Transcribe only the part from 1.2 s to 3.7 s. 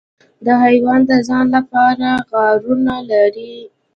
ځان لپاره غارونه لري.